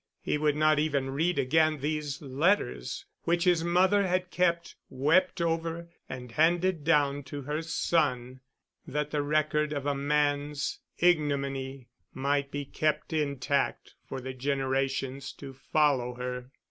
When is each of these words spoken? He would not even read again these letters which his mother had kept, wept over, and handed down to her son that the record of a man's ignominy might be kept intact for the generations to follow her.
He 0.19 0.39
would 0.39 0.55
not 0.55 0.79
even 0.79 1.11
read 1.11 1.37
again 1.37 1.77
these 1.79 2.23
letters 2.23 3.05
which 3.25 3.43
his 3.43 3.63
mother 3.63 4.07
had 4.07 4.31
kept, 4.31 4.75
wept 4.89 5.39
over, 5.39 5.91
and 6.09 6.31
handed 6.31 6.83
down 6.83 7.21
to 7.25 7.43
her 7.43 7.61
son 7.61 8.39
that 8.87 9.11
the 9.11 9.21
record 9.21 9.71
of 9.73 9.85
a 9.85 9.93
man's 9.93 10.79
ignominy 10.97 11.87
might 12.15 12.49
be 12.49 12.65
kept 12.65 13.13
intact 13.13 13.93
for 14.09 14.19
the 14.19 14.33
generations 14.33 15.31
to 15.33 15.53
follow 15.53 16.15
her. 16.15 16.49